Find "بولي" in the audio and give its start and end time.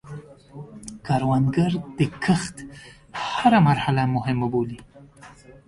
4.53-4.79